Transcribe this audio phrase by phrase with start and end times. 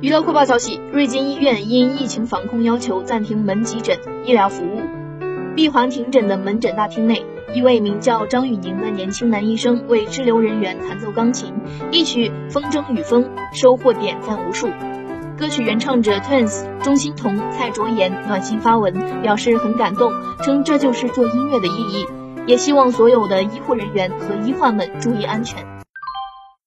[0.00, 4.80] 娱乐快报消息瑞金医院因疫情防控要求暂停门急诊医疗服务。
[5.56, 11.52] 闭环停诊的门诊大厅内一位名叫张宇宁的年轻男医生为滞留人员弹奏钢琴
[11.90, 14.68] 一曲风筝与风收获点赞无数。
[15.36, 20.12] 歌曲原唱者 twins 钟欣潼蔡卓妍暖心发文表示很感动
[20.44, 22.06] 称这就是做音乐的意义
[22.46, 25.77] 也希望所有的医护人员和医患们注意安全。